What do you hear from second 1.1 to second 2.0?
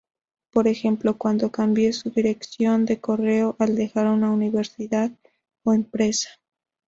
cuando cambie